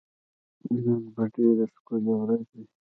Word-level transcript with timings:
نن 0.83 1.01
به 1.13 1.23
ډېره 1.33 1.65
ښکلی 1.73 2.13
ورځ 2.21 2.45
وي 2.53 2.63